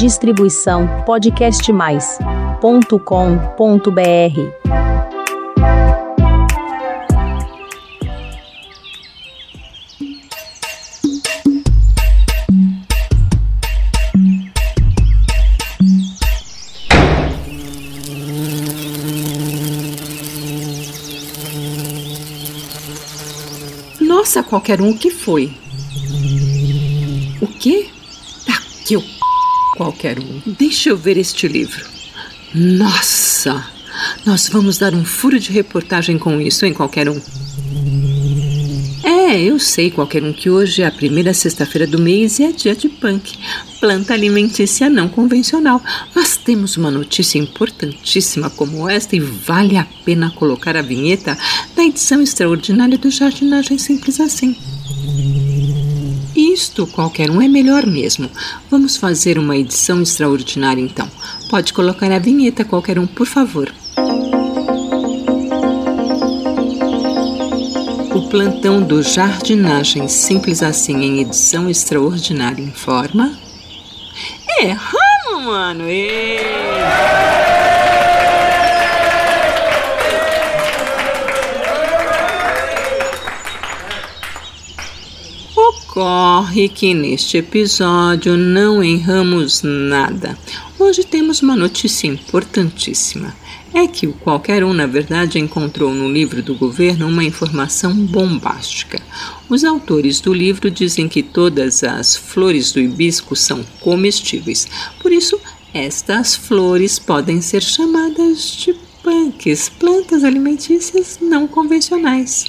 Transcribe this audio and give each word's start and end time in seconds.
Distribuição 0.00 0.88
podcastmais.com.br. 1.04 2.40
Nossa, 24.00 24.42
qualquer 24.42 24.80
um, 24.80 24.96
que 24.96 25.10
foi? 25.10 25.52
O 27.42 27.46
quê? 27.46 27.90
Daqui 28.46 28.94
eu 28.94 29.19
qualquer 29.80 30.18
um. 30.18 30.42
Deixa 30.44 30.90
eu 30.90 30.96
ver 30.96 31.16
este 31.16 31.48
livro. 31.48 31.86
Nossa! 32.54 33.64
Nós 34.26 34.46
vamos 34.46 34.76
dar 34.76 34.92
um 34.92 35.06
furo 35.06 35.40
de 35.40 35.50
reportagem 35.50 36.18
com 36.18 36.38
isso, 36.38 36.66
em 36.66 36.74
qualquer 36.74 37.08
um. 37.08 37.18
É, 39.02 39.40
eu 39.42 39.58
sei, 39.58 39.90
qualquer 39.90 40.22
um, 40.22 40.34
que 40.34 40.50
hoje 40.50 40.82
é 40.82 40.86
a 40.86 40.90
primeira 40.90 41.32
sexta-feira 41.32 41.86
do 41.86 41.98
mês 41.98 42.38
e 42.38 42.44
é 42.44 42.52
dia 42.52 42.76
de 42.76 42.90
punk, 42.90 43.38
planta 43.80 44.12
alimentícia 44.12 44.90
não 44.90 45.08
convencional. 45.08 45.82
Mas 46.14 46.36
temos 46.36 46.76
uma 46.76 46.90
notícia 46.90 47.38
importantíssima 47.38 48.50
como 48.50 48.86
esta 48.86 49.16
e 49.16 49.20
vale 49.20 49.78
a 49.78 49.86
pena 50.04 50.30
colocar 50.32 50.76
a 50.76 50.82
vinheta 50.82 51.38
da 51.74 51.82
edição 51.82 52.20
extraordinária 52.20 52.98
do 52.98 53.10
Jardinagem 53.10 53.78
Simples 53.78 54.20
Assim. 54.20 54.54
Isto 56.60 56.86
qualquer 56.86 57.30
um 57.30 57.40
é 57.40 57.48
melhor 57.48 57.86
mesmo. 57.86 58.28
Vamos 58.70 58.98
fazer 58.98 59.38
uma 59.38 59.56
edição 59.56 60.02
extraordinária 60.02 60.82
então. 60.82 61.08
Pode 61.48 61.72
colocar 61.72 62.12
a 62.12 62.18
vinheta 62.18 62.66
qualquer 62.66 62.98
um, 62.98 63.06
por 63.06 63.26
favor. 63.26 63.72
O 68.14 68.28
plantão 68.28 68.82
do 68.82 69.02
Jardinagem 69.02 70.06
Simples 70.06 70.62
Assim 70.62 71.02
em 71.02 71.20
edição 71.20 71.70
extraordinária 71.70 72.62
informa. 72.62 73.32
Erramos, 74.60 75.46
mano! 75.46 75.84
E... 75.88 76.69
Ocorre 85.90 86.68
que 86.68 86.94
neste 86.94 87.38
episódio 87.38 88.36
não 88.36 88.80
erramos 88.80 89.62
nada. 89.64 90.38
Hoje 90.78 91.02
temos 91.02 91.42
uma 91.42 91.56
notícia 91.56 92.06
importantíssima. 92.06 93.34
É 93.74 93.88
que 93.88 94.06
o 94.06 94.12
qualquer 94.12 94.62
um, 94.62 94.72
na 94.72 94.86
verdade, 94.86 95.40
encontrou 95.40 95.92
no 95.92 96.08
livro 96.08 96.44
do 96.44 96.54
governo 96.54 97.08
uma 97.08 97.24
informação 97.24 97.92
bombástica. 97.92 99.02
Os 99.48 99.64
autores 99.64 100.20
do 100.20 100.32
livro 100.32 100.70
dizem 100.70 101.08
que 101.08 101.24
todas 101.24 101.82
as 101.82 102.14
flores 102.14 102.70
do 102.70 102.78
hibisco 102.78 103.34
são 103.34 103.64
comestíveis. 103.80 104.68
Por 105.02 105.10
isso, 105.10 105.40
estas 105.74 106.36
flores 106.36 107.00
podem 107.00 107.40
ser 107.40 107.64
chamadas 107.64 108.52
de 108.52 108.76
punks, 109.02 109.68
plantas 109.68 110.22
alimentícias 110.22 111.18
não 111.20 111.48
convencionais. 111.48 112.44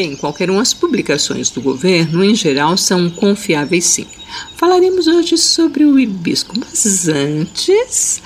Bem, 0.00 0.16
qualquer 0.16 0.50
uma 0.50 0.62
as 0.62 0.72
publicações 0.72 1.50
do 1.50 1.60
governo, 1.60 2.24
em 2.24 2.34
geral, 2.34 2.74
são 2.74 3.10
confiáveis 3.10 3.84
sim. 3.84 4.06
Falaremos 4.56 5.06
hoje 5.06 5.36
sobre 5.36 5.84
o 5.84 5.98
hibisco, 5.98 6.54
mas 6.58 7.06
antes, 7.06 8.22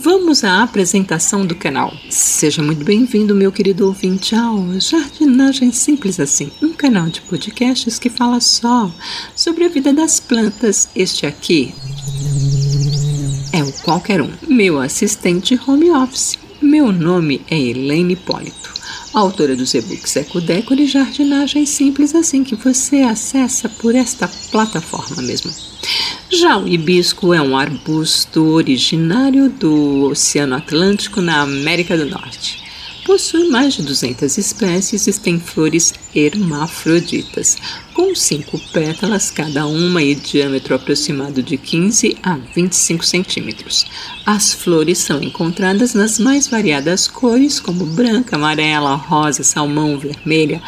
vamos 0.00 0.42
à 0.42 0.62
apresentação 0.62 1.44
do 1.44 1.54
canal. 1.54 1.92
Seja 2.08 2.62
muito 2.62 2.82
bem-vindo, 2.82 3.34
meu 3.34 3.52
querido 3.52 3.86
ouvinte, 3.86 4.34
ao 4.34 4.80
Jardinagem 4.80 5.70
Simples 5.70 6.18
Assim, 6.18 6.50
um 6.62 6.72
canal 6.72 7.08
de 7.08 7.20
podcasts 7.20 7.98
que 7.98 8.08
fala 8.08 8.40
só 8.40 8.90
sobre 9.36 9.64
a 9.64 9.68
vida 9.68 9.92
das 9.92 10.18
plantas. 10.18 10.88
Este 10.96 11.26
aqui 11.26 11.74
é 13.52 13.62
o 13.62 13.70
qualquer 13.82 14.22
um, 14.22 14.30
meu 14.48 14.80
assistente 14.80 15.60
home 15.66 15.90
office. 15.90 16.38
Meu 16.62 16.90
nome 16.90 17.42
é 17.50 17.60
Elaine 17.60 18.14
Hipólito 18.14 18.78
autora 19.18 19.56
dos 19.56 19.74
e-books 19.74 20.16
Ecodeco 20.16 20.74
e 20.74 20.86
Jardinagem 20.86 21.66
Simples, 21.66 22.14
assim 22.14 22.44
que 22.44 22.54
você 22.54 23.02
acessa 23.02 23.68
por 23.68 23.94
esta 23.94 24.28
plataforma 24.50 25.22
mesmo. 25.22 25.52
Já 26.30 26.58
o 26.58 26.68
hibisco 26.68 27.32
é 27.32 27.40
um 27.40 27.56
arbusto 27.56 28.44
originário 28.44 29.48
do 29.48 30.10
Oceano 30.10 30.54
Atlântico 30.54 31.20
na 31.20 31.40
América 31.40 31.96
do 31.96 32.06
Norte. 32.06 32.67
Possui 33.08 33.48
mais 33.48 33.72
de 33.72 33.82
200 33.84 34.36
espécies 34.36 35.06
e 35.06 35.18
tem 35.18 35.40
flores 35.40 35.94
hermafroditas, 36.14 37.56
com 37.94 38.14
cinco 38.14 38.58
pétalas 38.70 39.30
cada 39.30 39.66
uma 39.66 40.02
e 40.02 40.14
diâmetro 40.14 40.74
aproximado 40.74 41.42
de 41.42 41.56
15 41.56 42.18
a 42.22 42.36
25 42.54 43.02
centímetros. 43.02 43.86
As 44.26 44.52
flores 44.52 44.98
são 44.98 45.22
encontradas 45.22 45.94
nas 45.94 46.18
mais 46.18 46.48
variadas 46.48 47.08
cores, 47.08 47.58
como 47.58 47.86
branca, 47.86 48.36
amarela, 48.36 48.94
rosa, 48.94 49.42
salmão, 49.42 49.98
vermelha, 49.98 50.60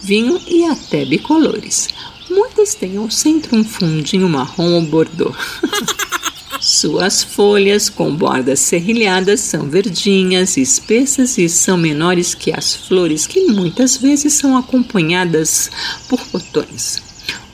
vinho 0.00 0.40
e 0.46 0.66
até 0.66 1.04
bicolores. 1.04 1.88
Muitas 2.30 2.76
têm 2.76 2.96
ao 2.96 3.10
centro 3.10 3.56
um 3.56 3.64
fundinho 3.64 4.28
marrom 4.28 4.74
ou 4.74 4.82
bordô. 4.82 5.34
Suas 6.60 7.22
folhas, 7.22 7.88
com 7.88 8.14
bordas 8.14 8.58
serrilhadas, 8.58 9.40
são 9.40 9.68
verdinhas, 9.68 10.56
espessas 10.56 11.38
e 11.38 11.48
são 11.48 11.76
menores 11.76 12.34
que 12.34 12.52
as 12.52 12.74
flores, 12.74 13.26
que 13.28 13.46
muitas 13.46 13.96
vezes 13.96 14.32
são 14.32 14.56
acompanhadas 14.56 15.70
por 16.08 16.20
botões. 16.32 17.00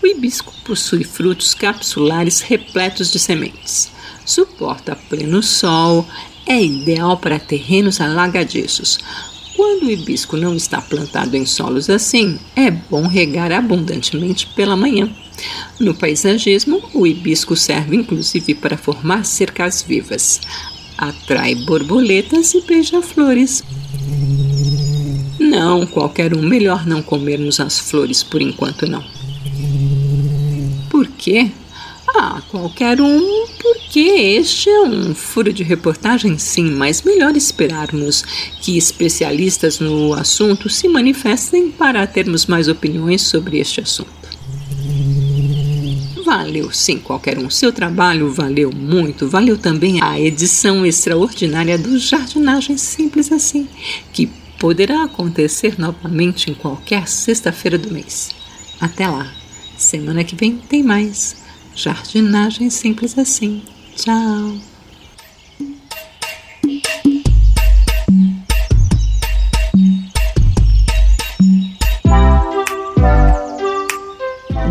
O 0.03 0.07
hibisco 0.07 0.55
possui 0.65 1.05
frutos 1.05 1.53
capsulares 1.53 2.41
repletos 2.41 3.13
de 3.13 3.19
sementes. 3.19 3.91
Suporta 4.25 4.97
pleno 4.97 5.43
sol, 5.43 6.07
é 6.47 6.63
ideal 6.63 7.19
para 7.19 7.39
terrenos 7.39 8.01
alagadiços. 8.01 8.99
Quando 9.55 9.85
o 9.85 9.91
hibisco 9.91 10.37
não 10.37 10.55
está 10.55 10.81
plantado 10.81 11.37
em 11.37 11.45
solos 11.45 11.91
assim, 11.91 12.39
é 12.57 12.71
bom 12.71 13.07
regar 13.07 13.53
abundantemente 13.53 14.47
pela 14.49 14.77
manhã. 14.77 15.11
No 15.79 15.95
paisagismo, 15.95 16.83
o 16.93 17.07
hibisco 17.07 17.57
serve 17.57 17.97
inclusive 17.97 18.55
para 18.55 18.77
formar 18.77 19.25
cercas 19.25 19.83
vivas. 19.83 20.41
Atrai 20.97 21.55
borboletas 21.55 22.55
e 22.55 22.61
beija-flores. 22.61 23.63
Não, 25.39 25.87
qualquer 25.87 26.35
um, 26.35 26.43
melhor 26.43 26.87
não 26.87 27.03
comermos 27.03 27.61
as 27.61 27.79
flores 27.79 28.23
por 28.23 28.41
enquanto 28.41 28.87
não. 28.87 29.05
Por 30.91 31.09
quê? 31.09 31.51
Ah, 32.17 32.41
qualquer 32.49 33.01
um, 33.01 33.47
porque 33.61 34.01
este 34.01 34.71
é 34.71 34.83
um 34.83 35.15
furo 35.15 35.53
de 35.53 35.65
reportagem, 35.65 36.39
sim, 36.39 36.71
mas 36.71 37.03
melhor 37.03 37.37
esperarmos 37.37 38.23
que 38.61 38.79
especialistas 38.79 39.81
no 39.81 40.15
assunto 40.15 40.69
se 40.69 40.87
manifestem 40.87 41.73
para 41.73 42.07
termos 42.07 42.47
mais 42.47 42.69
opiniões 42.69 43.23
sobre 43.23 43.59
este 43.59 43.81
assunto. 43.81 44.24
Valeu 46.37 46.73
sim, 46.73 46.99
qualquer 46.99 47.39
um. 47.39 47.49
Seu 47.49 47.73
trabalho 47.73 48.29
valeu 48.29 48.73
muito. 48.75 49.29
Valeu 49.29 49.57
também 49.57 50.03
a 50.03 50.19
edição 50.19 50.85
extraordinária 50.85 51.79
do 51.79 51.97
Jardinagem 51.97 52.77
Simples 52.77 53.31
Assim, 53.31 53.69
que 54.13 54.27
poderá 54.59 55.05
acontecer 55.05 55.79
novamente 55.79 56.51
em 56.51 56.55
qualquer 56.55 57.07
sexta-feira 57.07 57.79
do 57.79 57.93
mês. 57.93 58.31
Até 58.81 59.07
lá. 59.07 59.33
Semana 59.77 60.25
que 60.25 60.35
vem 60.35 60.57
tem 60.57 60.83
mais. 60.83 61.37
Jardinagem 61.73 62.69
Simples 62.69 63.17
Assim. 63.17 63.63
Tchau. 63.95 64.74